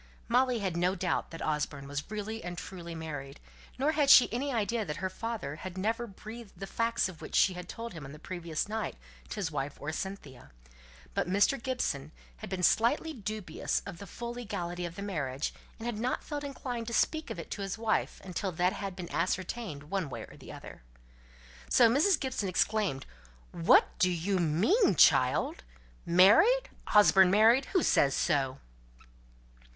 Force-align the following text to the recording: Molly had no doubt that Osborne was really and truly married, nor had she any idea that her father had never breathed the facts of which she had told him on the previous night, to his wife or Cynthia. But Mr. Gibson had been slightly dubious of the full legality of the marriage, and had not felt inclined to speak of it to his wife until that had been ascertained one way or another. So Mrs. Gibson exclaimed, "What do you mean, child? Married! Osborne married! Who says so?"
Molly 0.27 0.57
had 0.57 0.75
no 0.75 0.95
doubt 0.95 1.29
that 1.29 1.45
Osborne 1.45 1.87
was 1.87 2.09
really 2.09 2.43
and 2.43 2.57
truly 2.57 2.95
married, 2.95 3.39
nor 3.77 3.91
had 3.91 4.09
she 4.09 4.33
any 4.33 4.51
idea 4.51 4.83
that 4.83 4.95
her 4.95 5.11
father 5.11 5.57
had 5.57 5.77
never 5.77 6.07
breathed 6.07 6.53
the 6.57 6.65
facts 6.65 7.07
of 7.07 7.21
which 7.21 7.35
she 7.35 7.53
had 7.53 7.69
told 7.69 7.93
him 7.93 8.03
on 8.03 8.11
the 8.11 8.17
previous 8.17 8.67
night, 8.67 8.95
to 9.29 9.35
his 9.35 9.51
wife 9.51 9.79
or 9.79 9.91
Cynthia. 9.91 10.49
But 11.13 11.29
Mr. 11.29 11.61
Gibson 11.61 12.11
had 12.37 12.49
been 12.49 12.63
slightly 12.63 13.13
dubious 13.13 13.83
of 13.85 13.99
the 13.99 14.07
full 14.07 14.33
legality 14.33 14.87
of 14.87 14.95
the 14.95 15.03
marriage, 15.03 15.53
and 15.77 15.85
had 15.85 15.99
not 15.99 16.23
felt 16.23 16.43
inclined 16.43 16.87
to 16.87 16.93
speak 16.93 17.29
of 17.29 17.37
it 17.37 17.51
to 17.51 17.61
his 17.61 17.77
wife 17.77 18.19
until 18.23 18.51
that 18.53 18.73
had 18.73 18.95
been 18.95 19.11
ascertained 19.11 19.83
one 19.91 20.09
way 20.09 20.21
or 20.23 20.35
another. 20.41 20.81
So 21.69 21.87
Mrs. 21.87 22.19
Gibson 22.19 22.49
exclaimed, 22.49 23.05
"What 23.51 23.87
do 23.99 24.09
you 24.09 24.39
mean, 24.39 24.95
child? 24.95 25.63
Married! 26.07 26.69
Osborne 26.95 27.29
married! 27.29 27.65
Who 27.65 27.83
says 27.83 28.15
so?" 28.15 28.57